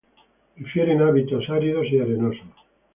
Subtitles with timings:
[0.55, 2.55] Prefieren hábitats áridos y arenosos.